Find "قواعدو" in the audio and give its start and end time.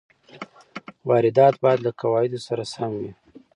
2.01-2.39